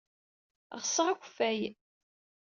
Ɣseɣ 0.79 1.07
akeffay. 1.09 1.59